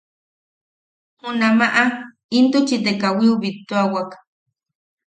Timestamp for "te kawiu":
2.83-3.33